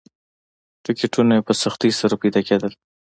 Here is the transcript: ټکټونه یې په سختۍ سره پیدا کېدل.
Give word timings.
ټکټونه 0.83 1.33
یې 1.37 1.41
په 1.47 1.53
سختۍ 1.61 1.91
سره 1.99 2.13
پیدا 2.21 2.41
کېدل. 2.47 2.71